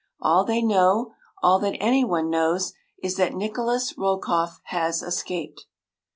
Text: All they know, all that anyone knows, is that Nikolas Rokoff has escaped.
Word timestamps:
All 0.19 0.43
they 0.43 0.63
know, 0.63 1.13
all 1.43 1.59
that 1.59 1.77
anyone 1.77 2.31
knows, 2.31 2.73
is 3.03 3.17
that 3.17 3.35
Nikolas 3.35 3.95
Rokoff 3.99 4.59
has 4.63 5.03
escaped. 5.03 5.67